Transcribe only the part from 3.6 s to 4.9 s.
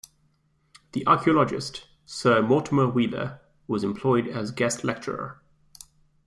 was employed as guest